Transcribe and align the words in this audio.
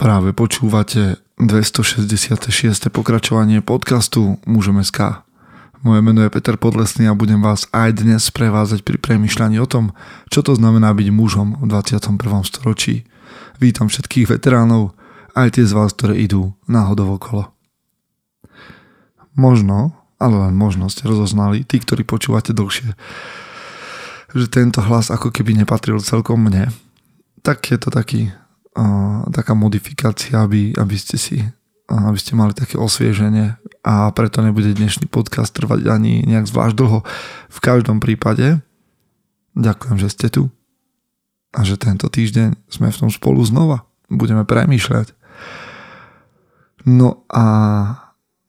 Práve 0.00 0.32
počúvate 0.32 1.20
266. 1.36 2.48
pokračovanie 2.88 3.60
podcastu 3.60 4.40
Mužom 4.48 4.80
SK. 4.80 5.28
Moje 5.84 6.00
meno 6.00 6.24
je 6.24 6.32
Peter 6.32 6.56
Podlesný 6.56 7.04
a 7.04 7.12
budem 7.12 7.44
vás 7.44 7.68
aj 7.68 8.00
dnes 8.00 8.24
prevázať 8.32 8.80
pri 8.80 8.96
premyšľaní 8.96 9.60
o 9.60 9.68
tom, 9.68 9.92
čo 10.32 10.40
to 10.40 10.56
znamená 10.56 10.96
byť 10.96 11.08
mužom 11.12 11.60
v 11.60 11.68
21. 11.68 12.16
storočí. 12.48 13.04
Vítam 13.60 13.92
všetkých 13.92 14.40
veteránov, 14.40 14.96
aj 15.36 15.60
tie 15.60 15.68
z 15.68 15.76
vás, 15.76 15.92
ktoré 15.92 16.16
idú 16.16 16.56
náhodou 16.64 17.20
okolo. 17.20 17.52
Možno, 19.36 20.00
ale 20.16 20.48
len 20.48 20.56
možno 20.56 20.88
ste 20.88 21.04
rozoznali, 21.04 21.60
tí, 21.68 21.76
ktorí 21.76 22.08
počúvate 22.08 22.56
dlhšie, 22.56 22.96
že 24.32 24.46
tento 24.48 24.80
hlas 24.80 25.12
ako 25.12 25.28
keby 25.28 25.60
nepatril 25.60 26.00
celkom 26.00 26.40
mne. 26.40 26.72
Tak 27.44 27.68
je 27.68 27.76
to 27.76 27.92
taký 27.92 28.32
taká 29.30 29.52
modifikácia, 29.58 30.42
aby, 30.42 30.74
aby 30.78 30.96
ste 30.96 31.18
si 31.18 31.42
aby 31.90 32.18
ste 32.22 32.38
mali 32.38 32.54
také 32.54 32.78
osvieženie 32.78 33.58
a 33.82 34.14
preto 34.14 34.46
nebude 34.46 34.70
dnešný 34.70 35.10
podcast 35.10 35.50
trvať 35.50 35.90
ani 35.90 36.22
nejak 36.22 36.46
zvlášť 36.46 36.74
dlho. 36.78 37.02
V 37.50 37.58
každom 37.58 37.98
prípade 37.98 38.62
ďakujem, 39.58 39.98
že 39.98 40.08
ste 40.14 40.30
tu 40.30 40.54
a 41.50 41.66
že 41.66 41.74
tento 41.74 42.06
týždeň 42.06 42.54
sme 42.70 42.94
v 42.94 42.98
tom 43.02 43.10
spolu 43.10 43.42
znova. 43.42 43.82
Budeme 44.06 44.46
premýšľať. 44.46 45.18
No 46.86 47.26
a 47.26 47.44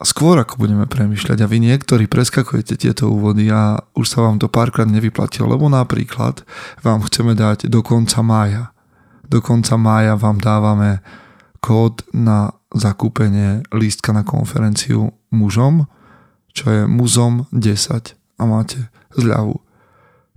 skôr 0.05 0.37
ako 0.37 0.61
budeme 0.61 0.85
premýšľať 0.85 1.41
a 1.41 1.49
vy 1.49 1.65
niektorí 1.65 2.05
preskakujete 2.05 2.77
tieto 2.77 3.09
úvody 3.09 3.49
a 3.49 3.81
už 3.97 4.05
sa 4.05 4.21
vám 4.21 4.37
to 4.37 4.53
párkrát 4.53 4.85
nevyplatilo, 4.85 5.49
lebo 5.49 5.65
napríklad 5.65 6.45
vám 6.85 7.01
chceme 7.09 7.33
dať 7.33 7.73
do 7.73 7.81
konca 7.81 8.21
mája 8.21 8.69
do 9.31 9.39
konca 9.39 9.79
mája 9.79 10.19
vám 10.19 10.43
dávame 10.43 10.99
kód 11.63 12.03
na 12.11 12.51
zakúpenie 12.75 13.63
lístka 13.71 14.11
na 14.11 14.27
konferenciu 14.27 15.15
mužom, 15.31 15.87
čo 16.51 16.67
je 16.67 16.81
muzom 16.83 17.47
10 17.55 18.11
a 18.11 18.43
máte 18.43 18.91
zľavu. 19.15 19.55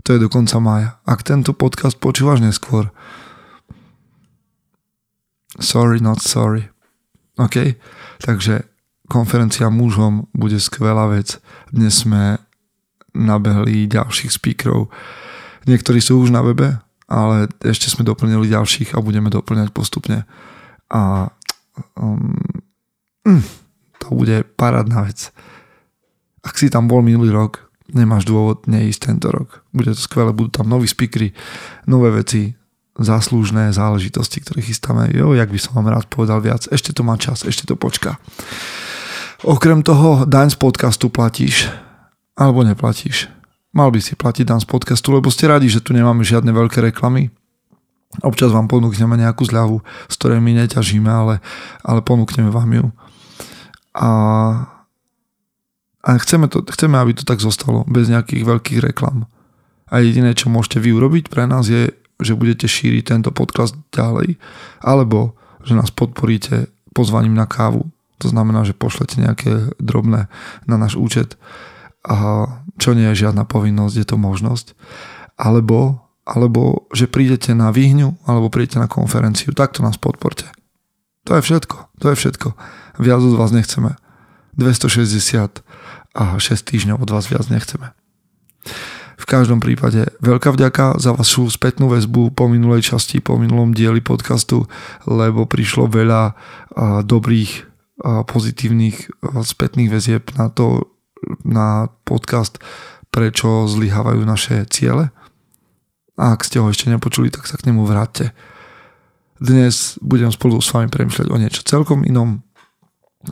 To 0.06 0.09
je 0.14 0.23
do 0.23 0.31
konca 0.31 0.62
mája. 0.62 0.91
Ak 1.03 1.27
tento 1.27 1.51
podcast 1.51 1.98
počúvaš 1.98 2.39
neskôr, 2.39 2.95
sorry, 5.58 5.98
not 5.98 6.23
sorry. 6.23 6.70
OK? 7.34 7.75
Takže 8.23 8.62
konferencia 9.11 9.75
mužom 9.75 10.31
bude 10.31 10.62
skvelá 10.62 11.11
vec. 11.11 11.42
Dnes 11.75 12.06
sme 12.06 12.39
nabehli 13.11 13.91
ďalších 13.91 14.31
speakerov. 14.31 14.86
Niektorí 15.67 15.98
sú 15.98 16.20
už 16.20 16.31
na 16.31 16.45
webe, 16.45 16.84
ale 17.08 17.52
ešte 17.60 17.92
sme 17.92 18.06
doplnili 18.06 18.48
ďalších 18.48 18.97
a 18.97 19.05
budeme 19.05 19.28
doplňať 19.28 19.70
postupne. 19.70 20.24
A 20.88 21.28
um, 21.98 22.36
mm, 23.24 23.44
to 24.00 24.06
bude 24.12 24.44
parádna 24.56 25.08
vec. 25.08 25.33
Ak 26.44 26.61
si 26.61 26.69
tam 26.69 26.88
bol 26.88 27.00
minulý 27.00 27.33
rok, 27.33 27.72
nemáš 27.92 28.28
dôvod 28.28 28.64
neísť 28.69 29.00
tento 29.12 29.28
rok. 29.33 29.64
Bude 29.72 29.92
to 29.92 30.00
skvelé, 30.00 30.33
budú 30.33 30.52
tam 30.52 30.69
noví 30.69 30.88
speakery, 30.88 31.33
nové 31.88 32.12
veci, 32.12 32.52
záslužné 32.94 33.74
záležitosti, 33.74 34.41
ktoré 34.41 34.62
chystáme. 34.62 35.11
Jo, 35.11 35.34
jak 35.34 35.50
by 35.50 35.58
som 35.58 35.74
vám 35.77 35.92
rád 35.92 36.06
povedal 36.06 36.39
viac. 36.39 36.70
Ešte 36.70 36.94
to 36.94 37.02
má 37.02 37.18
čas, 37.18 37.42
ešte 37.42 37.66
to 37.66 37.74
počká. 37.74 38.22
Okrem 39.44 39.84
toho 39.84 40.24
daň 40.24 40.55
z 40.55 40.56
podcastu 40.56 41.11
platíš 41.11 41.68
alebo 42.39 42.64
neplatíš. 42.64 43.28
Mal 43.75 43.91
by 43.91 43.98
si 43.98 44.14
platiť 44.14 44.47
nám 44.55 44.62
z 44.62 44.70
podcastu, 44.70 45.11
lebo 45.11 45.34
ste 45.34 45.50
radi, 45.50 45.67
že 45.67 45.83
tu 45.83 45.91
nemáme 45.91 46.22
žiadne 46.22 46.55
veľké 46.55 46.78
reklamy. 46.78 47.34
Občas 48.22 48.55
vám 48.55 48.70
ponúkneme 48.70 49.19
nejakú 49.19 49.42
zľavu, 49.42 49.83
z 50.06 50.14
ktorej 50.14 50.39
my 50.39 50.55
neťažíme, 50.62 51.11
ale, 51.11 51.42
ale 51.83 52.00
ponúkneme 52.06 52.55
vám 52.55 52.70
ju. 52.70 52.86
A, 53.98 54.11
a 56.06 56.08
chceme, 56.22 56.47
to, 56.47 56.62
chceme, 56.62 56.95
aby 56.95 57.19
to 57.19 57.27
tak 57.27 57.42
zostalo, 57.42 57.83
bez 57.91 58.06
nejakých 58.06 58.46
veľkých 58.46 58.80
reklam. 58.86 59.27
A 59.91 59.98
jediné, 59.98 60.39
čo 60.39 60.46
môžete 60.55 60.79
vy 60.79 60.95
urobiť 60.95 61.27
pre 61.27 61.51
nás 61.51 61.67
je, 61.67 61.91
že 62.23 62.39
budete 62.39 62.70
šíriť 62.70 63.11
tento 63.11 63.35
podcast 63.35 63.74
ďalej, 63.91 64.39
alebo 64.86 65.35
že 65.67 65.74
nás 65.74 65.91
podporíte 65.91 66.70
pozvaním 66.95 67.35
na 67.35 67.51
kávu. 67.51 67.91
To 68.23 68.30
znamená, 68.30 68.62
že 68.62 68.79
pošlete 68.79 69.18
nejaké 69.18 69.74
drobné 69.83 70.30
na 70.70 70.77
náš 70.79 70.95
účet 70.95 71.35
a 72.05 72.47
čo 72.77 72.92
nie 72.92 73.09
je 73.13 73.27
žiadna 73.27 73.48
povinnosť, 73.48 73.95
je 73.97 74.07
to 74.07 74.17
možnosť. 74.20 74.77
Alebo, 75.41 76.05
alebo 76.29 76.85
že 76.92 77.09
prídete 77.09 77.57
na 77.57 77.73
výhňu, 77.73 78.20
alebo 78.29 78.53
prídete 78.53 78.77
na 78.77 78.87
konferenciu, 78.87 79.57
takto 79.57 79.81
nás 79.81 79.97
podporte. 79.97 80.45
To 81.25 81.41
je 81.41 81.42
všetko, 81.42 81.77
to 82.05 82.13
je 82.13 82.17
všetko. 82.20 82.48
Viac 83.01 83.20
od 83.25 83.41
vás 83.41 83.51
nechceme. 83.51 83.97
260 84.61 85.65
a 86.15 86.39
6 86.39 86.47
týždňov 86.63 87.03
od 87.03 87.11
vás 87.11 87.27
viac 87.27 87.48
nechceme. 87.51 87.91
V 89.15 89.27
každom 89.27 89.59
prípade 89.59 90.13
veľká 90.21 90.53
vďaka 90.53 91.01
za 91.01 91.17
vašu 91.17 91.48
spätnú 91.48 91.89
väzbu 91.89 92.36
po 92.36 92.47
minulej 92.47 92.92
časti, 92.92 93.25
po 93.25 93.41
minulom 93.41 93.73
dieli 93.73 94.05
podcastu, 94.05 94.69
lebo 95.09 95.48
prišlo 95.48 95.89
veľa 95.89 96.36
dobrých, 97.03 97.53
pozitívnych 98.05 99.11
spätných 99.25 99.89
väzieb 99.89 100.35
na 100.36 100.51
to, 100.51 100.93
na 101.45 101.89
podcast 102.05 102.58
Prečo 103.14 103.70
zlyhávajú 103.70 104.27
naše 104.27 104.67
ciele. 104.67 105.14
Ak 106.18 106.42
ste 106.42 106.58
ho 106.58 106.67
ešte 106.67 106.90
nepočuli, 106.90 107.30
tak 107.30 107.46
sa 107.46 107.55
k 107.55 107.70
nemu 107.70 107.86
vráťte. 107.86 108.35
Dnes 109.39 110.02
budem 110.02 110.35
spolu 110.35 110.58
s 110.58 110.74
vami 110.74 110.90
premyšľať 110.90 111.30
o 111.30 111.36
niečo 111.39 111.62
celkom 111.62 112.02
inom, 112.02 112.42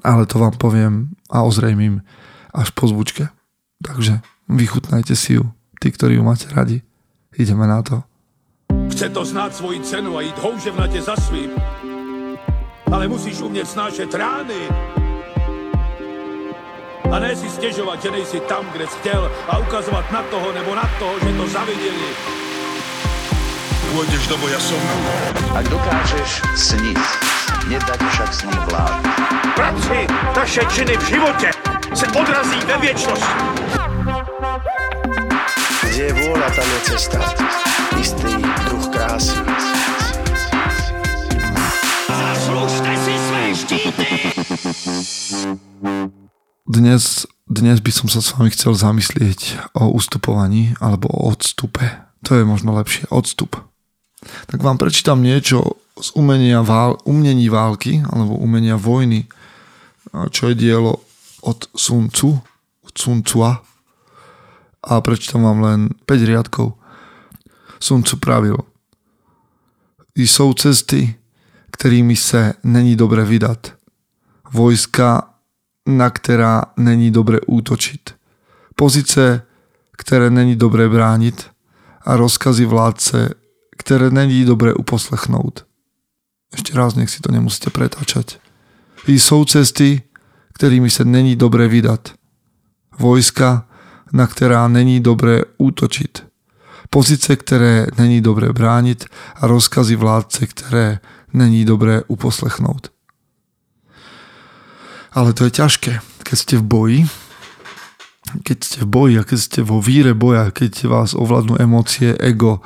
ale 0.07 0.31
to 0.31 0.39
vám 0.39 0.55
poviem 0.55 1.19
a 1.35 1.43
ozrejmím 1.43 2.07
až 2.55 2.71
po 2.79 2.87
zvučke. 2.87 3.27
Takže 3.83 4.23
vychutnajte 4.47 5.19
si 5.19 5.43
ju, 5.43 5.51
tí, 5.83 5.91
ktorí 5.91 6.15
ju 6.15 6.23
máte 6.23 6.47
radi. 6.55 6.87
Ideme 7.35 7.67
na 7.67 7.83
to. 7.83 8.07
Chce 8.95 9.11
to 9.11 9.25
znát 9.25 9.51
svoji 9.51 9.81
cenu 9.83 10.17
a 10.17 10.21
jít 10.21 10.39
houževnatě 10.39 11.03
za 11.03 11.17
svým. 11.17 11.51
Ale 12.93 13.09
musíš 13.09 13.41
umět 13.41 13.67
snášet 13.67 14.15
rány 14.15 14.69
a 17.13 17.19
ne 17.19 17.37
si 17.37 17.51
stěžovat, 17.51 18.03
že 18.03 18.11
nejsi 18.11 18.41
tam, 18.41 18.67
kde 18.73 18.87
jsi 18.87 18.99
chtěl 18.99 19.33
a 19.49 19.59
ukazovat 19.59 20.13
na 20.13 20.23
toho 20.23 20.53
nebo 20.53 20.75
na 20.75 20.91
toho, 20.99 21.13
že 21.21 21.37
to 21.37 21.47
zaviděli. 21.47 22.09
Pôjdeš 23.93 24.25
do 24.25 24.41
boja 24.41 24.57
som. 24.57 24.81
Ak 25.53 25.69
dokážeš 25.69 26.41
sniť, 26.57 26.97
nedať 27.69 28.01
však 28.01 28.31
sním 28.33 28.61
vlád. 28.73 29.05
Práci, 29.53 30.09
taše 30.33 30.65
činy 30.73 30.97
v 30.97 31.05
životě 31.05 31.51
se 31.93 32.07
odrazí 32.09 32.57
ve 32.65 32.77
věčnosti. 32.81 33.45
Kde 35.85 36.03
je 36.09 36.13
vôľa, 36.17 36.49
tam 36.57 36.65
je 36.65 36.81
cesta. 36.89 37.21
Istý 38.01 38.33
druh 38.65 38.87
krásy. 38.89 39.37
Zaslužte 42.09 42.97
si 42.97 43.15
své 43.29 43.43
štíty! 43.53 44.09
Dnes, 46.63 47.27
dnes 47.51 47.83
by 47.83 47.91
som 47.91 48.07
sa 48.07 48.23
s 48.23 48.39
vami 48.39 48.55
chcel 48.55 48.79
zamyslieť 48.79 49.75
o 49.75 49.91
ustupovaní 49.91 50.79
alebo 50.79 51.11
o 51.11 51.35
odstupe. 51.35 51.91
To 52.23 52.39
je 52.39 52.47
možno 52.47 52.71
lepšie. 52.79 53.11
Odstup. 53.11 53.59
Tak 54.47 54.63
vám 54.63 54.79
prečítam 54.79 55.19
niečo 55.27 55.83
z 55.99 56.15
umenia 56.15 56.63
vál, 56.63 57.03
umení 57.03 57.51
války 57.51 58.07
alebo 58.07 58.39
umenia 58.39 58.79
vojny, 58.79 59.27
čo 60.31 60.51
je 60.51 60.55
dielo 60.55 61.03
od 61.43 61.67
Sun 61.75 62.15
Tzu, 62.15 62.39
Sun 62.95 63.27
Tzua 63.27 63.59
a 64.87 64.93
prečítam 65.03 65.43
vám 65.43 65.59
len 65.67 65.81
5 66.07 66.31
riadkov. 66.31 66.79
Sun 67.83 68.07
Tzu 68.07 68.23
pravil 68.23 68.55
Jsou 70.15 70.55
cesty, 70.55 71.19
kterými 71.71 72.17
se 72.17 72.55
není 72.63 72.97
dobre 72.97 73.25
vydat. 73.25 73.75
Vojska 74.53 75.32
na 75.87 76.11
která 76.11 76.63
není 76.77 77.11
dobré 77.11 77.39
útočit. 77.47 78.15
Pozice, 78.77 79.43
které 79.99 80.31
není 80.31 80.57
dobré 80.57 80.89
bránit 80.89 81.51
a 82.03 82.17
rozkazy 82.17 82.65
vládce, 82.65 83.35
které 83.77 84.11
není 84.11 84.45
dobré 84.45 84.75
uposlechnout. 84.75 85.67
Ešte 86.53 86.77
raz, 86.77 86.95
nech 86.95 87.11
si 87.11 87.21
to 87.21 87.33
nemusíte 87.33 87.71
pretáčať. 87.71 88.39
I 89.07 89.19
jsou 89.19 89.45
cesty, 89.45 90.03
kterými 90.53 90.91
se 90.91 91.05
není 91.05 91.37
dobré 91.37 91.69
vydat. 91.69 92.13
Vojska, 92.99 93.67
na 94.13 94.27
která 94.27 94.69
není 94.69 95.01
dobré 95.01 95.43
útočit. 95.59 96.27
Pozice, 96.91 97.37
které 97.37 97.87
není 97.99 98.21
dobré 98.21 98.53
bránit 98.53 99.05
a 99.35 99.47
rozkazy 99.47 99.97
vládce, 99.97 100.47
které 100.47 101.01
není 101.33 101.65
dobré 101.65 102.03
uposlechnout. 102.07 102.92
Ale 105.13 105.37
to 105.37 105.45
je 105.45 105.53
ťažké, 105.53 105.93
keď 106.25 106.37
ste 106.37 106.55
v 106.57 106.65
boji, 106.65 107.01
keď 108.41 108.59
ste 108.65 108.79
v 108.81 108.89
boji 108.89 109.15
a 109.21 109.29
keď 109.29 109.39
ste 109.39 109.61
vo 109.61 109.85
víre 109.85 110.17
boja, 110.17 110.49
keď 110.49 110.89
vás 110.89 111.13
ovládnu 111.13 111.61
emócie, 111.61 112.17
ego, 112.17 112.65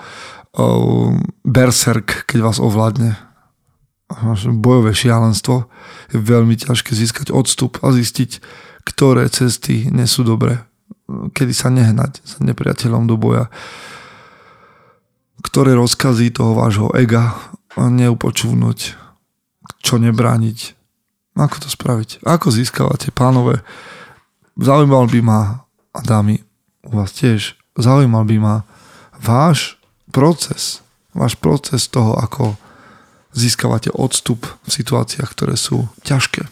berserk, 1.42 2.22
keď 2.30 2.38
vás 2.46 2.58
ovládne. 2.62 3.18
bojové 4.62 4.94
šialenstvo, 4.94 5.66
je 6.14 6.22
veľmi 6.22 6.54
ťažké 6.54 6.94
získať 6.94 7.34
odstup 7.34 7.82
a 7.82 7.90
zistiť, 7.90 8.38
ktoré 8.86 9.26
cesty 9.26 9.90
nie 9.90 10.06
sú 10.06 10.22
dobré. 10.22 10.62
Kedy 11.10 11.50
sa 11.50 11.74
nehnať 11.74 12.22
s 12.22 12.38
nepriateľom 12.38 13.10
do 13.10 13.18
boja. 13.18 13.50
Ktoré 15.42 15.74
rozkazy 15.74 16.30
toho 16.30 16.54
vášho 16.54 16.94
ega 16.94 17.34
neupočúvnuť. 17.74 18.78
Čo 19.82 19.98
nebrániť. 19.98 20.75
Ako 21.36 21.56
to 21.60 21.68
spraviť? 21.68 22.24
Ako 22.24 22.48
získavate 22.48 23.12
pánové? 23.12 23.60
Zaujímal 24.56 25.04
by 25.12 25.20
ma, 25.20 25.40
a 25.92 26.00
dámy, 26.00 26.40
u 26.88 26.96
vás 26.96 27.12
tiež, 27.12 27.60
zaujímal 27.76 28.24
by 28.24 28.36
ma 28.40 28.56
váš 29.20 29.76
proces. 30.08 30.80
Váš 31.12 31.36
proces 31.36 31.88
toho, 31.92 32.16
ako 32.16 32.56
získavate 33.36 33.92
odstup 33.92 34.48
v 34.64 34.70
situáciách, 34.72 35.28
ktoré 35.28 35.60
sú 35.60 35.92
ťažké, 36.08 36.48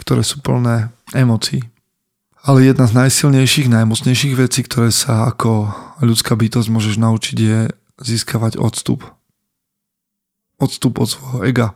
ktoré 0.00 0.24
sú 0.24 0.40
plné 0.40 0.88
emócií. 1.12 1.68
Ale 2.40 2.64
jedna 2.64 2.88
z 2.88 2.96
najsilnejších, 2.96 3.68
najmocnejších 3.68 4.34
vecí, 4.38 4.64
ktoré 4.64 4.88
sa 4.88 5.28
ako 5.28 5.68
ľudská 6.00 6.32
bytosť 6.38 6.68
môžeš 6.72 6.96
naučiť 6.96 7.36
je 7.36 7.58
získavať 8.00 8.56
odstup. 8.56 9.04
Odstup 10.56 10.96
od 10.96 11.08
svojho 11.10 11.38
ega, 11.44 11.68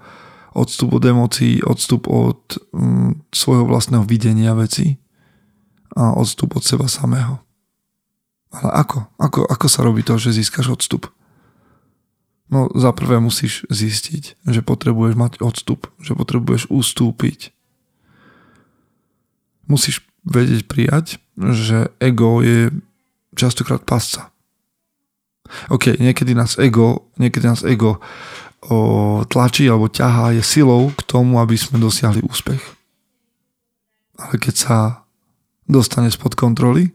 odstup 0.54 0.98
od 0.98 1.04
emócií, 1.04 1.62
odstup 1.62 2.10
od 2.10 2.58
mm, 2.74 3.30
svojho 3.30 3.64
vlastného 3.66 4.02
videnia 4.06 4.54
veci 4.54 4.98
a 5.94 6.14
odstup 6.14 6.58
od 6.58 6.64
seba 6.66 6.86
samého. 6.90 7.42
Ale 8.50 8.70
ako? 8.74 8.98
Ako, 9.18 9.40
ako 9.46 9.66
sa 9.70 9.80
robí 9.86 10.02
to, 10.02 10.18
že 10.18 10.34
získaš 10.34 10.74
odstup? 10.74 11.06
No 12.50 12.66
za 12.74 12.90
prvé 12.90 13.22
musíš 13.22 13.62
zistiť, 13.70 14.42
že 14.42 14.60
potrebuješ 14.66 15.14
mať 15.14 15.32
odstup, 15.38 15.86
že 16.02 16.18
potrebuješ 16.18 16.66
ustúpiť. 16.66 17.54
Musíš 19.70 20.02
vedieť 20.26 20.66
prijať, 20.66 21.22
že 21.38 21.94
ego 22.02 22.42
je 22.42 22.74
častokrát 23.38 23.86
pasca. 23.86 24.34
OK, 25.70 25.94
niekedy 25.98 26.34
nás 26.34 26.58
ego, 26.58 27.10
niekedy 27.22 27.46
nás 27.46 27.62
ego 27.62 28.02
tlačí 29.28 29.64
alebo 29.64 29.88
ťahá, 29.88 30.36
je 30.36 30.44
silou 30.44 30.92
k 30.92 31.00
tomu, 31.08 31.40
aby 31.40 31.56
sme 31.56 31.80
dosiahli 31.80 32.20
úspech. 32.24 32.60
Ale 34.20 34.36
keď 34.36 34.54
sa 34.54 34.78
dostane 35.64 36.12
spod 36.12 36.36
kontroly, 36.36 36.92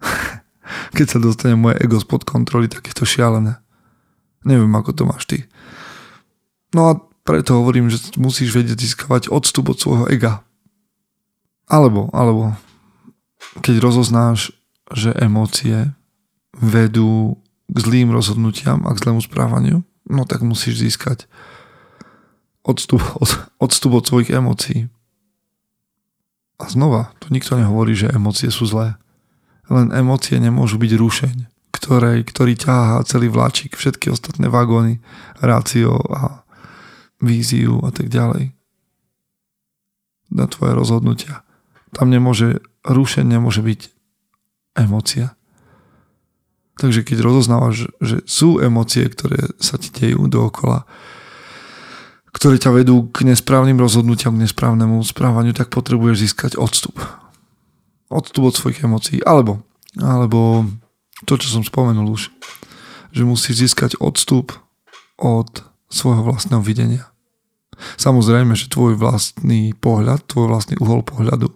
keď 0.96 1.06
sa 1.06 1.18
dostane 1.20 1.60
moje 1.60 1.76
ego 1.84 2.00
spod 2.00 2.24
kontroly, 2.24 2.72
tak 2.72 2.88
je 2.88 2.94
to 2.96 3.04
šialené. 3.04 3.60
Neviem, 4.48 4.72
ako 4.72 4.90
to 4.96 5.02
máš 5.04 5.24
ty. 5.28 5.38
No 6.72 6.80
a 6.88 6.92
preto 7.24 7.60
hovorím, 7.60 7.88
že 7.88 8.16
musíš 8.20 8.52
vedieť 8.52 8.80
získavať 8.80 9.32
odstup 9.32 9.72
od 9.72 9.80
svojho 9.80 10.06
ega. 10.12 10.44
Alebo, 11.64 12.12
alebo 12.12 12.52
keď 13.64 13.80
rozoznáš, 13.80 14.52
že 14.92 15.16
emócie 15.16 15.96
vedú 16.52 17.40
k 17.72 17.76
zlým 17.80 18.12
rozhodnutiam 18.12 18.84
a 18.84 18.92
k 18.92 19.00
zlému 19.00 19.24
správaniu, 19.24 19.80
no 20.08 20.24
tak 20.28 20.44
musíš 20.44 20.80
získať 20.80 21.28
odstup 22.64 23.00
od, 23.20 23.30
odstup 23.60 23.92
od 23.96 24.04
svojich 24.04 24.32
emócií. 24.32 24.88
A 26.56 26.70
znova, 26.70 27.12
tu 27.20 27.28
nikto 27.34 27.58
nehovorí, 27.58 27.98
že 27.98 28.12
emócie 28.14 28.48
sú 28.48 28.64
zlé. 28.64 28.96
Len 29.68 29.90
emócie 29.92 30.38
nemôžu 30.38 30.78
byť 30.80 30.92
rušeň 30.96 31.36
ktorej, 31.84 32.24
ktorý 32.24 32.56
ťahá 32.56 33.04
celý 33.04 33.28
vláčik, 33.28 33.76
všetky 33.76 34.08
ostatné 34.08 34.48
vagóny, 34.48 35.04
rácio 35.44 36.00
a 36.08 36.48
víziu 37.20 37.76
a 37.84 37.92
tak 37.92 38.08
ďalej. 38.08 38.56
Na 40.32 40.48
tvoje 40.48 40.72
rozhodnutia. 40.72 41.44
Tam 41.92 42.08
nemôže, 42.08 42.64
rušenie 42.88 43.36
nemôže 43.36 43.60
byť 43.60 43.80
emócia. 44.80 45.36
Takže 46.84 47.00
keď 47.00 47.24
rozoznávaš, 47.24 47.88
že 48.04 48.20
sú 48.28 48.60
emócie, 48.60 49.08
ktoré 49.08 49.56
sa 49.56 49.80
ti 49.80 49.88
dejú 49.88 50.28
dookola, 50.28 50.84
ktoré 52.28 52.60
ťa 52.60 52.76
vedú 52.76 53.08
k 53.08 53.24
nesprávnym 53.24 53.80
rozhodnutiam, 53.80 54.36
k 54.36 54.44
nesprávnemu 54.44 55.00
správaniu, 55.00 55.56
tak 55.56 55.72
potrebuješ 55.72 56.28
získať 56.28 56.52
odstup. 56.60 57.00
Odstup 58.12 58.52
od 58.52 58.54
svojich 58.60 58.84
emócií. 58.84 59.24
Alebo, 59.24 59.64
alebo 59.96 60.68
to, 61.24 61.40
čo 61.40 61.56
som 61.56 61.64
spomenul 61.64 62.04
už, 62.04 62.28
že 63.16 63.24
musíš 63.24 63.64
získať 63.64 63.96
odstup 63.96 64.52
od 65.16 65.64
svojho 65.88 66.20
vlastného 66.20 66.60
videnia. 66.60 67.08
Samozrejme, 67.96 68.52
že 68.52 68.68
tvoj 68.68 69.00
vlastný 69.00 69.72
pohľad, 69.72 70.28
tvoj 70.28 70.52
vlastný 70.52 70.76
uhol 70.84 71.00
pohľadu 71.00 71.48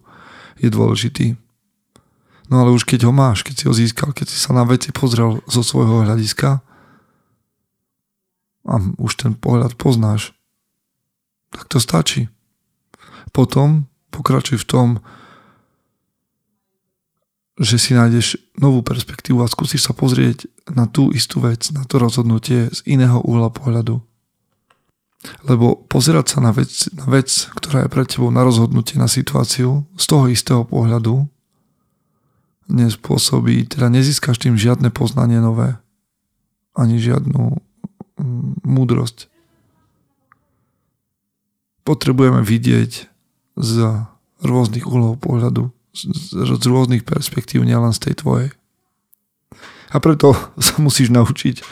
je 0.56 0.72
dôležitý. 0.72 1.26
No 2.48 2.64
ale 2.64 2.72
už 2.72 2.88
keď 2.88 3.04
ho 3.08 3.12
máš, 3.12 3.44
keď 3.44 3.54
si 3.54 3.64
ho 3.68 3.74
získal, 3.76 4.16
keď 4.16 4.26
si 4.32 4.38
sa 4.40 4.56
na 4.56 4.64
veci 4.64 4.88
pozrel 4.88 5.44
zo 5.44 5.60
svojho 5.60 6.08
hľadiska 6.08 6.64
a 8.64 8.74
už 8.96 9.12
ten 9.20 9.32
pohľad 9.36 9.76
poznáš, 9.76 10.32
tak 11.52 11.68
to 11.68 11.76
stačí. 11.80 12.32
Potom 13.36 13.84
pokračuj 14.08 14.64
v 14.64 14.68
tom, 14.68 14.88
že 17.58 17.76
si 17.76 17.92
nájdeš 17.92 18.38
novú 18.56 18.80
perspektívu 18.80 19.42
a 19.42 19.50
skúsiš 19.50 19.84
sa 19.84 19.92
pozrieť 19.92 20.48
na 20.72 20.86
tú 20.86 21.10
istú 21.10 21.42
vec, 21.42 21.68
na 21.74 21.84
to 21.84 22.00
rozhodnutie 22.00 22.70
z 22.70 22.78
iného 22.86 23.18
uhla 23.20 23.50
pohľadu. 23.50 24.00
Lebo 25.42 25.74
pozerať 25.90 26.38
sa 26.38 26.38
na 26.38 26.54
vec, 26.54 26.70
na 26.94 27.04
vec, 27.10 27.50
ktorá 27.58 27.84
je 27.84 27.92
pred 27.92 28.06
tebou 28.06 28.30
na 28.30 28.46
rozhodnutie, 28.46 28.94
na 28.96 29.10
situáciu 29.10 29.82
z 29.98 30.04
toho 30.06 30.30
istého 30.30 30.62
pohľadu 30.62 31.26
nespôsobí, 32.68 33.64
teda 33.68 33.88
nezískaš 33.88 34.38
tým 34.38 34.54
žiadne 34.54 34.92
poznanie 34.92 35.40
nové, 35.40 35.80
ani 36.76 37.00
žiadnu 37.00 37.58
mm, 38.20 38.64
múdrosť. 38.64 39.32
Potrebujeme 41.82 42.44
vidieť 42.44 43.08
z 43.58 43.72
rôznych 44.44 44.84
uhlov 44.84 45.18
pohľadu 45.18 45.72
z, 46.06 46.64
rôznych 46.66 47.02
perspektív, 47.02 47.64
nielen 47.66 47.90
z 47.90 48.10
tej 48.10 48.14
tvojej. 48.22 48.48
A 49.90 49.96
preto 49.98 50.36
sa 50.66 50.78
musíš 50.78 51.10
naučiť 51.10 51.64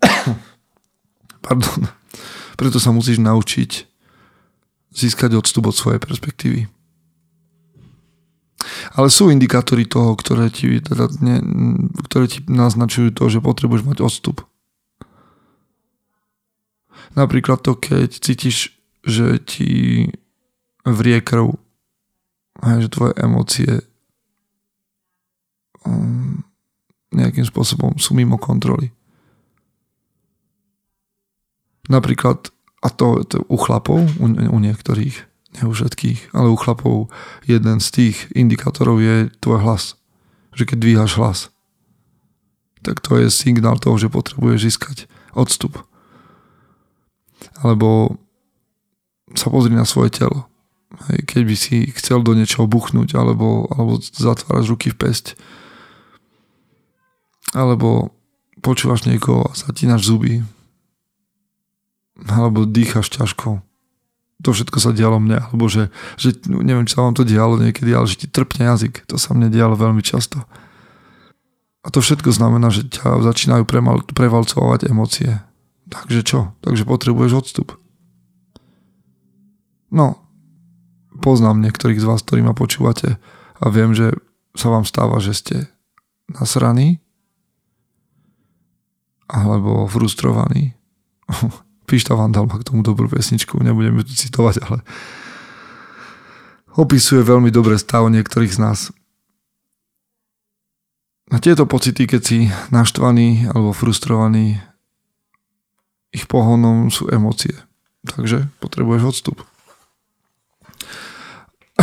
pardon, 1.46 1.88
preto 2.56 2.80
sa 2.80 2.90
musíš 2.92 3.20
naučiť 3.20 3.86
získať 4.90 5.38
odstup 5.38 5.70
od 5.70 5.76
svojej 5.76 6.02
perspektívy. 6.02 6.66
Ale 8.94 9.08
sú 9.12 9.28
indikátory 9.28 9.84
toho, 9.84 10.16
ktoré 10.16 10.48
ti, 10.48 10.80
teda 10.80 11.10
ne, 11.20 11.42
ktoré 12.08 12.30
ti 12.30 12.40
naznačujú 12.46 13.12
to, 13.12 13.28
že 13.28 13.44
potrebuješ 13.44 13.84
mať 13.86 13.98
odstup. 14.00 14.46
Napríklad 17.18 17.60
to, 17.60 17.74
keď 17.74 18.10
cítiš, 18.12 18.76
že 19.02 19.40
ti 19.42 20.06
vrie 20.86 21.18
krv 21.20 21.58
že 22.60 22.92
tvoje 22.92 23.16
emócie 23.16 23.72
um, 25.88 26.44
nejakým 27.10 27.46
spôsobom 27.48 27.96
sú 27.96 28.12
mimo 28.12 28.36
kontroly. 28.36 28.92
Napríklad, 31.88 32.52
a 32.84 32.88
to, 32.92 33.24
to 33.26 33.42
u 33.48 33.56
chlapov, 33.56 33.98
u, 34.20 34.26
u 34.28 34.58
niektorých, 34.60 35.29
nie 35.56 35.64
u 35.66 35.72
všetkých, 35.74 36.34
ale 36.34 36.52
u 36.52 36.56
chlapov 36.56 37.10
jeden 37.46 37.82
z 37.82 37.88
tých 37.90 38.16
indikátorov 38.34 39.02
je 39.02 39.30
tvoj 39.42 39.58
hlas. 39.66 39.98
Že 40.54 40.74
keď 40.74 40.78
dvíhaš 40.78 41.12
hlas, 41.18 41.38
tak 42.82 43.02
to 43.02 43.18
je 43.18 43.28
signál 43.30 43.78
toho, 43.78 43.98
že 43.98 44.12
potrebuješ 44.12 44.58
získať 44.66 44.98
odstup. 45.34 45.82
Alebo 47.60 48.18
sa 49.34 49.52
pozri 49.52 49.74
na 49.74 49.86
svoje 49.86 50.10
telo. 50.10 50.50
Hej, 51.06 51.22
keď 51.22 51.42
by 51.46 51.54
si 51.54 51.76
chcel 51.94 52.26
do 52.26 52.34
niečoho 52.34 52.66
buchnúť 52.66 53.14
alebo, 53.14 53.70
alebo 53.70 54.02
zatváraš 54.02 54.74
ruky 54.74 54.90
v 54.90 54.98
pesť 54.98 55.38
alebo 57.54 58.14
počúvaš 58.62 59.06
niekoho 59.06 59.46
a 59.50 59.54
zatínaš 59.54 60.06
zuby 60.06 60.42
alebo 62.26 62.68
dýchaš 62.68 63.08
ťažko. 63.10 63.64
To 64.40 64.56
všetko 64.56 64.78
sa 64.80 64.96
dialo 64.96 65.20
mne, 65.20 65.44
alebo 65.52 65.68
že, 65.68 65.92
že 66.16 66.32
neviem, 66.48 66.88
či 66.88 66.96
sa 66.96 67.04
vám 67.04 67.12
to 67.12 67.28
dialo 67.28 67.60
niekedy, 67.60 67.92
ale 67.92 68.08
že 68.08 68.24
ti 68.24 68.26
trpne 68.26 68.72
jazyk. 68.72 69.04
To 69.12 69.20
sa 69.20 69.36
mne 69.36 69.52
dialo 69.52 69.76
veľmi 69.76 70.00
často. 70.00 70.48
A 71.80 71.88
to 71.88 72.00
všetko 72.00 72.32
znamená, 72.32 72.68
že 72.72 72.88
ťa 72.88 73.24
začínajú 73.24 73.64
premal, 73.64 74.04
prevalcovať 74.04 74.88
emócie. 74.88 75.40
Takže 75.88 76.20
čo? 76.24 76.40
Takže 76.60 76.84
potrebuješ 76.84 77.32
odstup. 77.36 77.76
No, 79.90 80.22
poznám 81.20 81.60
niektorých 81.60 82.00
z 82.00 82.08
vás, 82.08 82.20
ktorí 82.22 82.46
ma 82.46 82.54
počúvate 82.54 83.18
a 83.60 83.64
viem, 83.68 83.92
že 83.92 84.14
sa 84.54 84.70
vám 84.70 84.88
stáva, 84.88 85.20
že 85.20 85.36
ste 85.36 85.56
nasraní 86.30 87.02
alebo 89.30 89.86
frustrovaní. 89.86 90.74
Pišta 91.90 92.14
Vandal 92.14 92.46
má 92.46 92.54
k 92.62 92.70
tomu 92.70 92.86
dobrú 92.86 93.10
pesničku, 93.10 93.58
nebudem 93.58 93.98
ju 93.98 94.06
tu 94.06 94.14
citovať, 94.14 94.62
ale 94.62 94.78
opisuje 96.78 97.26
veľmi 97.26 97.50
dobre 97.50 97.74
stav 97.74 98.06
niektorých 98.06 98.54
z 98.54 98.58
nás. 98.62 98.80
A 101.34 101.42
tieto 101.42 101.66
pocity, 101.66 102.06
keď 102.06 102.22
si 102.22 102.38
naštvaný 102.70 103.50
alebo 103.50 103.74
frustrovaný, 103.74 104.62
ich 106.14 106.30
pohonom 106.30 106.94
sú 106.94 107.10
emócie. 107.10 107.54
Takže 108.06 108.46
potrebuješ 108.62 109.02
odstup. 109.02 109.42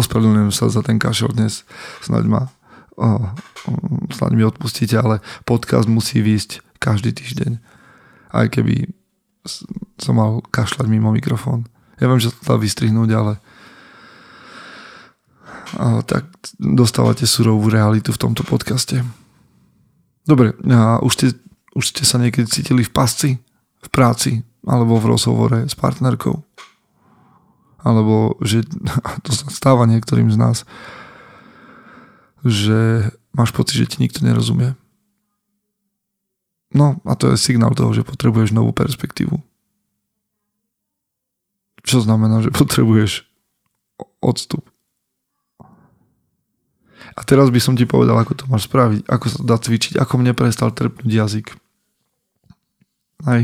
Ospravedlňujem 0.00 0.52
sa 0.52 0.68
za 0.68 0.84
ten 0.84 1.00
kašel 1.00 1.32
dnes. 1.32 1.64
Snaď 2.04 2.24
ma 2.28 2.42
oh, 3.00 3.32
snaď 4.12 4.32
mi 4.36 4.44
odpustíte, 4.44 5.00
ale 5.00 5.24
podcast 5.48 5.88
musí 5.88 6.20
výjsť 6.20 6.60
každý 6.76 7.16
týždeň. 7.16 7.79
Aj 8.30 8.46
keby 8.46 8.90
som 9.98 10.14
mal 10.16 10.40
kašľať 10.50 10.86
mimo 10.86 11.10
mikrofón. 11.10 11.66
Ja 12.00 12.08
viem, 12.08 12.22
že 12.22 12.32
to 12.32 12.40
dá 12.46 12.56
vystrihnúť, 12.56 13.10
ale 13.12 13.32
a 15.78 16.02
tak 16.02 16.26
dostávate 16.58 17.30
surovú 17.30 17.70
realitu 17.70 18.10
v 18.10 18.18
tomto 18.18 18.42
podcaste. 18.42 19.06
Dobre, 20.26 20.54
a 20.66 20.98
už 20.98 21.12
ste, 21.14 21.26
už 21.78 21.94
ste 21.94 22.02
sa 22.02 22.18
niekedy 22.18 22.50
cítili 22.50 22.82
v 22.82 22.90
pasci, 22.90 23.38
v 23.78 23.88
práci, 23.94 24.42
alebo 24.66 24.98
v 24.98 25.14
rozhovore 25.14 25.58
s 25.70 25.74
partnerkou. 25.78 26.42
Alebo 27.80 28.36
že 28.44 28.66
to 29.24 29.30
sa 29.30 29.46
stáva 29.48 29.86
niektorým 29.86 30.28
z 30.28 30.36
nás, 30.36 30.56
že 32.44 33.08
máš 33.32 33.54
pocit, 33.54 33.80
že 33.80 33.88
ti 33.88 33.96
nikto 34.02 34.26
nerozumie. 34.26 34.74
No 36.70 37.02
a 37.02 37.18
to 37.18 37.34
je 37.34 37.36
signál 37.40 37.74
toho, 37.74 37.90
že 37.90 38.06
potrebuješ 38.06 38.54
novú 38.54 38.70
perspektívu. 38.70 39.42
Čo 41.82 41.98
znamená, 42.06 42.46
že 42.46 42.54
potrebuješ 42.54 43.26
odstup. 44.22 44.62
A 47.18 47.20
teraz 47.26 47.50
by 47.50 47.58
som 47.58 47.74
ti 47.74 47.84
povedal, 47.90 48.14
ako 48.14 48.32
to 48.38 48.44
máš 48.46 48.70
spraviť, 48.70 49.02
ako 49.10 49.26
sa 49.26 49.40
dá 49.42 49.56
cvičiť, 49.58 49.98
ako 49.98 50.14
mne 50.22 50.32
prestal 50.32 50.70
trpnúť 50.70 51.10
jazyk. 51.10 51.46
Aj. 53.26 53.42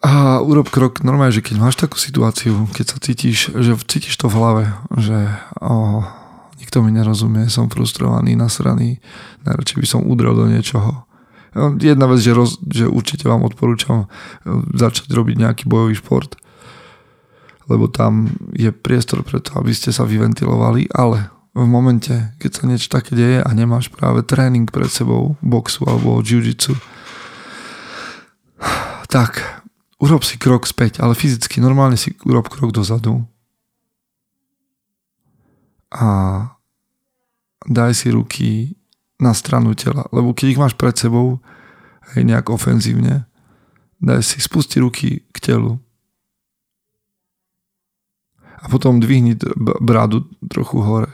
A 0.00 0.40
urob 0.40 0.72
krok 0.72 1.04
normálne, 1.04 1.36
že 1.36 1.44
keď 1.44 1.60
máš 1.60 1.76
takú 1.76 2.00
situáciu, 2.00 2.64
keď 2.72 2.86
sa 2.88 2.98
cítiš, 2.98 3.52
že 3.52 3.76
cítiš 3.84 4.16
to 4.16 4.32
v 4.32 4.36
hlave, 4.40 4.64
že 4.96 5.28
oh, 5.60 6.08
nikto 6.64 6.80
mi 6.80 6.96
nerozumie, 6.96 7.52
som 7.52 7.68
frustrovaný, 7.68 8.40
nasraný, 8.40 8.96
najradšej 9.44 9.78
by 9.84 9.86
som 9.86 10.00
udrel 10.08 10.32
do 10.32 10.48
niečoho. 10.48 11.04
Jedna 11.76 12.08
vec, 12.08 12.24
že, 12.24 12.32
roz, 12.32 12.56
že 12.64 12.88
určite 12.88 13.28
vám 13.28 13.44
odporúčam 13.44 14.02
e, 14.02 14.06
začať 14.74 15.12
robiť 15.12 15.44
nejaký 15.44 15.64
bojový 15.68 16.00
šport, 16.00 16.34
lebo 17.68 17.86
tam 17.86 18.32
je 18.56 18.72
priestor 18.72 19.20
pre 19.22 19.44
to, 19.44 19.54
aby 19.60 19.76
ste 19.76 19.92
sa 19.92 20.08
vyventilovali, 20.08 20.88
ale 20.90 21.28
v 21.54 21.68
momente, 21.68 22.10
keď 22.40 22.50
sa 22.50 22.62
niečo 22.64 22.88
také 22.90 23.12
deje 23.14 23.38
a 23.44 23.50
nemáš 23.54 23.92
práve 23.92 24.24
tréning 24.26 24.66
pred 24.66 24.88
sebou, 24.88 25.36
boxu 25.44 25.86
alebo 25.86 26.18
jiu-jitsu, 26.24 26.74
tak 29.14 29.62
urob 30.00 30.24
si 30.26 30.40
krok 30.40 30.66
späť, 30.66 30.98
ale 31.04 31.14
fyzicky, 31.14 31.60
normálne 31.60 32.00
si 32.00 32.16
urob 32.24 32.50
krok 32.50 32.74
dozadu 32.74 33.22
a 35.94 36.53
daj 37.68 37.92
si 37.94 38.08
ruky 38.10 38.76
na 39.20 39.32
stranu 39.32 39.72
tela, 39.74 40.04
lebo 40.10 40.34
keď 40.34 40.46
ich 40.52 40.60
máš 40.60 40.74
pred 40.74 40.94
sebou, 40.96 41.40
hej, 42.12 42.26
nejak 42.26 42.50
ofenzívne, 42.50 43.24
daj 44.02 44.20
si 44.20 44.42
spusti 44.42 44.82
ruky 44.82 45.24
k 45.32 45.36
telu 45.40 45.80
a 48.64 48.68
potom 48.72 48.96
dvihni 48.96 49.36
brádu 49.80 50.24
trochu 50.48 50.80
hore 50.80 51.12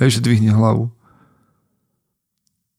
Hej, 0.00 0.16
že 0.16 0.24
dvihni 0.24 0.48
hlavu. 0.48 0.88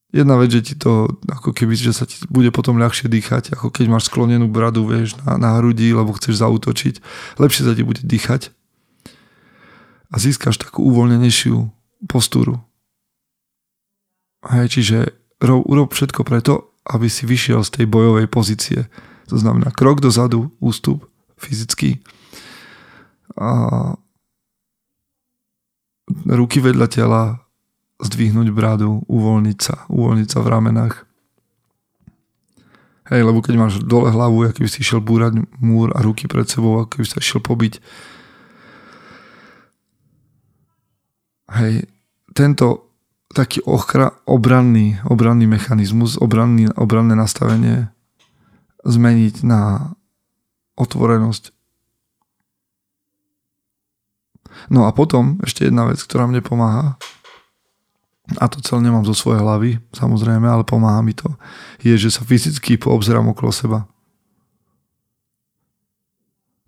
Jedna 0.09 0.41
vec, 0.41 0.49
že 0.49 0.65
ti 0.65 0.73
to, 0.73 1.21
ako 1.29 1.53
keby, 1.53 1.77
že 1.77 1.93
sa 1.93 2.09
ti 2.09 2.17
bude 2.27 2.49
potom 2.49 2.81
ľahšie 2.81 3.07
dýchať, 3.07 3.53
ako 3.53 3.69
keď 3.69 3.85
máš 3.93 4.09
sklonenú 4.09 4.49
bradu, 4.49 4.89
vieš, 4.89 5.15
na, 5.21 5.37
na 5.37 5.49
hrudi, 5.61 5.93
lebo 5.93 6.17
chceš 6.17 6.41
zautočiť. 6.41 6.97
Lepšie 7.37 7.63
sa 7.63 7.77
ti 7.77 7.85
bude 7.85 8.01
dýchať 8.01 8.49
a 10.09 10.15
získaš 10.17 10.57
takú 10.57 10.81
uvoľnenejšiu 10.89 11.69
postúru. 12.09 12.59
Hej, 14.41 14.65
čiže 14.73 14.97
rob, 15.37 15.61
urob 15.69 15.93
všetko 15.93 16.25
preto, 16.25 16.73
aby 16.89 17.05
si 17.05 17.29
vyšiel 17.29 17.61
z 17.61 17.81
tej 17.81 17.85
bojovej 17.85 18.25
pozície. 18.25 18.89
To 19.29 19.37
znamená 19.37 19.69
krok 19.69 20.01
dozadu, 20.01 20.49
ústup 20.57 21.05
fyzicky 21.37 22.01
a 23.37 23.49
ruky 26.27 26.59
vedľa 26.59 26.87
tela, 26.91 27.23
zdvihnúť 28.01 28.49
bradu, 28.49 29.05
uvoľniť 29.05 29.57
sa, 29.61 29.85
uvoľniť 29.87 30.27
sa 30.27 30.39
v 30.41 30.51
ramenách. 30.51 30.95
Hej, 33.11 33.21
lebo 33.27 33.43
keď 33.43 33.55
máš 33.59 33.73
dole 33.83 34.09
hlavu, 34.09 34.47
aký 34.47 34.63
by 34.65 34.69
si 34.71 34.81
išiel 34.81 35.03
búrať 35.03 35.43
múr 35.59 35.91
a 35.93 35.99
ruky 36.01 36.25
pred 36.25 36.47
sebou, 36.47 36.81
aký 36.81 37.03
by 37.03 37.07
sa 37.07 37.19
išiel 37.19 37.43
pobiť. 37.43 37.77
Hej, 41.51 41.91
tento 42.31 42.90
taký 43.31 43.63
ochra, 43.63 44.15
obranný, 44.27 44.99
obranný 45.07 45.47
mechanizmus, 45.47 46.19
obranný, 46.19 46.71
obranné 46.75 47.15
nastavenie 47.15 47.91
zmeniť 48.83 49.43
na 49.45 49.93
otvorenosť. 50.75 51.51
No 54.67 54.85
a 54.85 54.91
potom 54.91 55.39
ešte 55.41 55.67
jedna 55.67 55.87
vec, 55.87 55.99
ktorá 56.03 56.27
mne 56.27 56.43
pomáha, 56.43 56.99
a 58.39 58.45
to 58.47 58.63
celé 58.63 58.87
nemám 58.87 59.03
zo 59.03 59.11
svojej 59.11 59.43
hlavy, 59.43 59.71
samozrejme, 59.91 60.47
ale 60.47 60.63
pomáha 60.63 61.03
mi 61.03 61.11
to, 61.11 61.35
je, 61.83 61.95
že 61.99 62.13
sa 62.13 62.23
fyzicky 62.23 62.79
poobzerám 62.79 63.35
okolo 63.35 63.51
seba. 63.51 63.79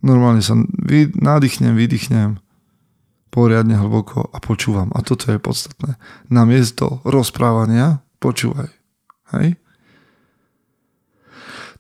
Normálne 0.04 0.44
sa 0.44 0.60
vy, 0.84 1.16
nadýchnem, 1.16 1.72
vydýchnem 1.80 2.43
poriadne 3.34 3.74
hlboko 3.74 4.30
a 4.30 4.38
počúvam. 4.38 4.94
A 4.94 5.02
toto 5.02 5.34
je 5.34 5.42
podstatné. 5.42 5.98
Namiesto 6.30 7.02
rozprávania 7.02 8.06
počúvaj. 8.22 8.70
Hej? 9.34 9.58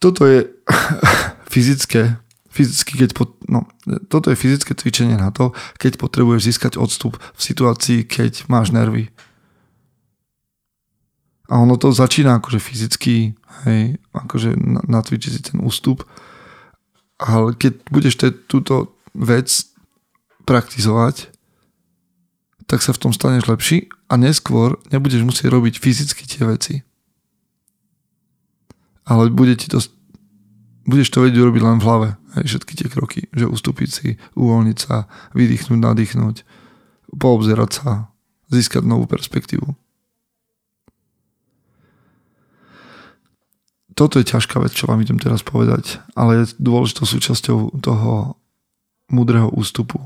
Toto 0.01 0.25
je 0.25 0.49
fyzické 1.53 2.17
fyzicky, 2.53 3.01
keď 3.01 3.09
pot, 3.17 3.33
no, 3.49 3.65
toto 4.13 4.29
je 4.29 4.37
fyzické 4.37 4.77
cvičenie 4.77 5.17
na 5.17 5.33
to, 5.33 5.57
keď 5.81 5.97
potrebuješ 5.97 6.53
získať 6.53 6.73
odstup 6.77 7.17
v 7.17 7.41
situácii, 7.41 8.05
keď 8.05 8.45
máš 8.45 8.69
nervy. 8.69 9.09
A 11.49 11.57
ono 11.57 11.81
to 11.81 11.89
začína 11.89 12.37
akože 12.37 12.61
fyzicky, 12.61 13.33
hej, 13.65 13.97
akože 14.13 14.53
natvičiť 14.85 15.31
si 15.33 15.41
ten 15.41 15.65
ústup, 15.65 16.05
ale 17.17 17.57
keď 17.57 17.73
budeš 17.89 18.21
te, 18.21 18.29
túto 18.29 19.01
vec 19.17 19.49
praktizovať, 20.45 21.32
tak 22.73 22.81
sa 22.81 22.89
v 22.89 23.05
tom 23.05 23.13
staneš 23.13 23.45
lepší 23.45 23.85
a 24.09 24.17
neskôr 24.17 24.81
nebudeš 24.89 25.21
musieť 25.21 25.53
robiť 25.53 25.77
fyzicky 25.77 26.25
tie 26.25 26.41
veci. 26.41 26.81
Ale 29.05 29.29
bude 29.29 29.53
ti 29.53 29.69
to 29.69 29.77
budeš 30.89 31.13
to 31.13 31.21
vedieť 31.21 31.37
urobiť 31.37 31.61
len 31.61 31.77
v 31.77 31.85
hlave, 31.85 32.09
aj 32.33 32.43
všetky 32.49 32.73
tie 32.73 32.89
kroky, 32.89 33.21
že 33.29 33.45
ustúpiť 33.45 33.89
si, 33.93 34.09
uvoľniť 34.33 34.77
sa, 34.81 35.05
vydýchnuť, 35.37 35.79
nadýchnuť, 35.79 36.35
poobzerať 37.13 37.71
sa, 37.71 38.09
získať 38.49 38.81
novú 38.81 39.05
perspektívu. 39.05 39.69
Toto 43.93 44.17
je 44.17 44.25
ťažká 44.25 44.57
vec, 44.57 44.73
čo 44.73 44.89
vám 44.89 45.05
idem 45.05 45.21
teraz 45.21 45.45
povedať, 45.45 46.01
ale 46.17 46.41
je 46.41 46.57
dôležitou 46.57 47.05
súčasťou 47.05 47.77
toho 47.77 48.41
múdreho 49.13 49.53
ústupu. 49.53 50.01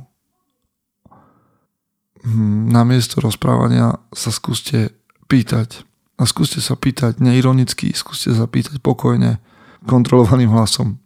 Hm, 2.27 2.67
namiesto 2.67 3.24
rozprávania 3.24 4.03
sa 4.12 4.36
skúste 4.36 4.91
pýtať. 5.31 5.88
A 6.19 6.27
skúste 6.27 6.60
sa 6.60 6.75
pýtať 6.75 7.24
neironicky, 7.24 7.96
skúste 7.96 8.36
sa 8.36 8.50
pýtať 8.50 8.84
pokojne, 8.84 9.39
kontrolovaným 9.88 10.51
hlasom. 10.51 11.00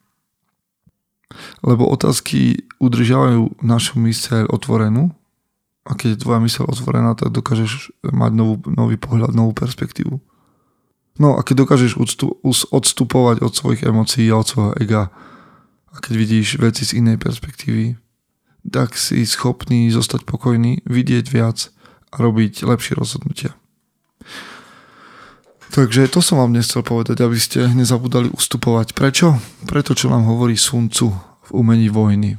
Lebo 1.62 1.86
otázky 1.86 2.66
udržiavajú 2.82 3.62
našu 3.62 4.02
myseľ 4.02 4.50
otvorenú 4.50 5.14
a 5.86 5.94
keď 5.94 6.18
je 6.18 6.22
tvoja 6.26 6.40
myseľ 6.42 6.64
otvorená, 6.74 7.14
tak 7.14 7.30
dokážeš 7.36 7.94
mať 8.02 8.32
novú, 8.34 8.56
nový 8.66 8.98
pohľad, 8.98 9.36
novú 9.38 9.54
perspektívu. 9.54 10.18
No 11.22 11.38
a 11.38 11.46
keď 11.46 11.68
dokážeš 11.68 12.02
odstupovať 12.72 13.46
od 13.46 13.52
svojich 13.54 13.86
emócií 13.86 14.32
a 14.32 14.42
od 14.42 14.48
svojho 14.48 14.74
ega 14.80 15.14
a 15.92 15.96
keď 16.00 16.14
vidíš 16.18 16.48
veci 16.58 16.88
z 16.88 17.04
inej 17.04 17.20
perspektívy, 17.20 18.00
tak 18.68 18.94
si 18.94 19.26
schopný 19.26 19.90
zostať 19.90 20.26
pokojný, 20.28 20.86
vidieť 20.86 21.26
viac 21.34 21.74
a 22.14 22.16
robiť 22.22 22.62
lepšie 22.62 22.94
rozhodnutia. 22.94 23.58
Takže 25.72 26.12
to 26.12 26.20
som 26.20 26.44
vám 26.44 26.52
nechcel 26.52 26.84
povedať, 26.84 27.24
aby 27.24 27.40
ste 27.40 27.72
nezabudali 27.72 28.28
ustupovať. 28.28 28.92
Prečo? 28.92 29.40
Preto, 29.64 29.96
čo 29.96 30.12
vám 30.12 30.28
hovorí 30.28 30.60
Suncu 30.60 31.16
v 31.48 31.50
umení 31.56 31.88
vojny. 31.88 32.36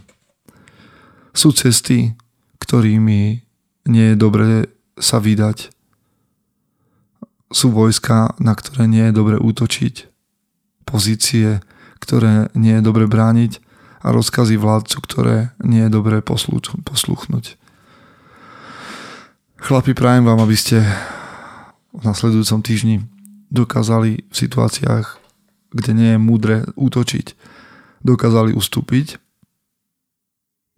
Sú 1.33 1.57
cesty, 1.57 2.13
ktorými 2.61 3.41
nie 3.89 4.07
je 4.13 4.17
dobre 4.21 4.69
sa 5.01 5.17
vydať. 5.17 5.73
Sú 7.49 7.73
vojska, 7.73 8.37
na 8.37 8.53
ktoré 8.53 8.85
nie 8.85 9.09
je 9.09 9.17
dobre 9.17 9.41
útočiť. 9.41 10.13
Pozície, 10.85 11.65
ktoré 12.05 12.53
nie 12.53 12.77
je 12.79 12.85
dobre 12.85 13.09
brániť 13.09 13.72
a 14.03 14.11
rozkazy 14.11 14.59
vládcu, 14.59 14.97
ktoré 15.07 15.37
nie 15.63 15.87
je 15.87 15.95
dobre 15.95 16.19
posluchnúť. 16.23 17.55
Chlapi, 19.63 19.95
prajem 19.95 20.27
vám, 20.27 20.43
aby 20.43 20.59
ste 20.59 20.83
v 21.95 22.03
nasledujúcom 22.03 22.67
týždni 22.67 23.07
dokázali 23.55 24.27
v 24.27 24.35
situáciách, 24.35 25.23
kde 25.71 25.93
nie 25.95 26.11
je 26.17 26.19
múdre 26.19 26.57
útočiť, 26.75 27.39
dokázali 28.03 28.59
ustúpiť. 28.59 29.23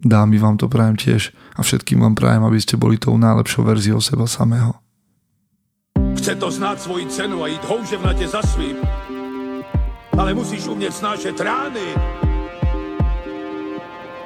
Dámy 0.05 0.37
vám 0.37 0.61
to 0.61 0.69
prajem 0.69 0.99
tiež 0.99 1.33
a 1.57 1.65
všetkým 1.65 2.03
vám 2.03 2.13
prajem, 2.13 2.45
aby 2.45 2.59
ste 2.61 2.77
boli 2.77 3.01
tou 3.01 3.17
najlepšou 3.17 3.65
verziou 3.65 4.03
seba 4.03 4.29
samého. 4.29 4.77
Chce 6.19 6.35
to 6.35 6.51
znát 6.51 6.81
svoji 6.81 7.07
cenu 7.07 7.43
a 7.43 7.47
jít 7.47 7.63
houževnatě 7.63 8.27
za 8.27 8.41
svým. 8.41 8.75
Ale 10.17 10.33
musíš 10.33 10.67
umět 10.67 10.93
snášet 10.93 11.39
rány. 11.39 11.95